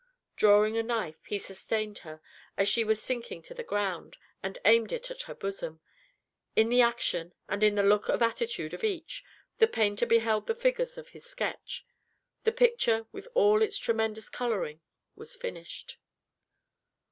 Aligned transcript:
Drawing 0.35 0.75
a 0.79 0.81
knife, 0.81 1.23
he 1.27 1.37
sustained 1.37 1.99
her, 1.99 2.21
as 2.57 2.67
she 2.67 2.83
was 2.83 2.99
sinking 2.99 3.43
to 3.43 3.53
the 3.53 3.61
ground, 3.63 4.17
and 4.41 4.57
aimed 4.65 4.91
it 4.91 5.11
at 5.11 5.21
her 5.21 5.35
bosom. 5.35 5.79
In 6.55 6.69
the 6.69 6.81
action 6.81 7.35
and 7.47 7.61
in 7.61 7.75
the 7.75 7.83
look 7.83 8.09
and 8.09 8.19
attitude 8.19 8.73
of 8.73 8.83
each, 8.83 9.23
the 9.59 9.67
painter 9.67 10.07
beheld 10.07 10.47
the 10.47 10.55
figures 10.55 10.97
of 10.97 11.09
his 11.09 11.27
sketch. 11.27 11.85
The 12.45 12.51
picture, 12.51 13.05
with 13.11 13.27
all 13.35 13.61
its 13.61 13.77
tremendous 13.77 14.27
coloring 14.27 14.81
was 15.15 15.35
finished. 15.35 15.99